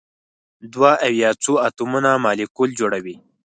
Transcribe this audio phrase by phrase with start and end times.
[0.73, 3.15] دوه او یا څو اتومونه مالیکول جوړوي.